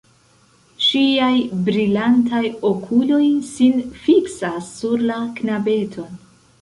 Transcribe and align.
Ŝiaj 0.85 1.33
brilantaj 1.67 2.41
okuloj 2.69 3.21
sin 3.53 3.79
fiksas 4.07 4.75
sur 4.79 5.05
la 5.11 5.19
knabeton. 5.39 6.23